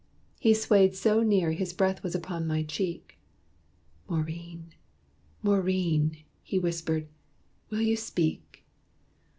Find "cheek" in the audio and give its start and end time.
2.63-3.19